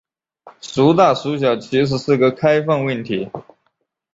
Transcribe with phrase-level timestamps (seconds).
[0.59, 3.29] 孰大孰小其实是个开放问题。